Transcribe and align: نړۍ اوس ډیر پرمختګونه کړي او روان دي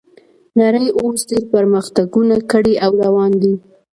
نړۍ 0.61 0.87
اوس 1.01 1.19
ډیر 1.29 1.43
پرمختګونه 1.53 2.35
کړي 2.51 2.73
او 2.85 2.91
روان 3.05 3.31
دي 3.41 3.53